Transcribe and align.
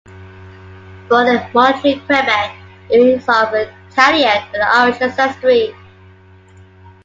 Born 1.09 1.27
in 1.27 1.45
Montreal, 1.53 1.99
Quebec, 2.07 2.55
he 2.89 2.95
is 3.11 3.23
of 3.29 3.53
Italian 3.53 4.41
and 4.51 4.63
Irish 4.63 4.99
ancestry. 4.99 5.75